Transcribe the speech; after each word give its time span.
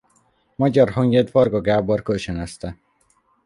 Magyar 0.55 0.89
hangját 0.91 1.31
Varga 1.31 1.61
Gábor 1.61 2.01
kölcsönözte. 2.01 2.77